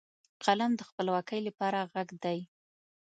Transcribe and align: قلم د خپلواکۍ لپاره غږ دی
قلم 0.43 0.71
د 0.75 0.81
خپلواکۍ 0.89 1.39
لپاره 1.47 1.89
غږ 1.93 2.09
دی 2.23 2.39